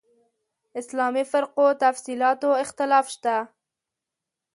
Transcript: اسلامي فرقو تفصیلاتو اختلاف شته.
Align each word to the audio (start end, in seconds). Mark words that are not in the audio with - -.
اسلامي 0.81 1.23
فرقو 1.31 1.67
تفصیلاتو 1.83 2.49
اختلاف 2.63 3.05
شته. 3.15 3.35